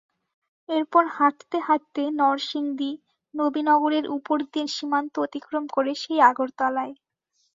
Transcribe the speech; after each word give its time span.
এরপর 0.69 1.03
হাঁটতে 1.17 1.57
হাঁটতে 1.67 2.01
নরসিংদী, 2.19 2.91
নবীনগরের 3.33 4.05
ওপর 4.15 4.37
দিয়ে 4.51 4.67
সীমান্ত 4.75 5.13
অতিক্রম 5.25 5.63
করে 5.75 5.91
সেই 6.01 6.19
আগরতলায়। 6.29 6.93